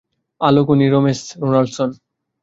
Alec, 0.41 0.67
উনি 0.73 0.85
Mrs 1.05 1.27
Ronaldson. 1.41 1.89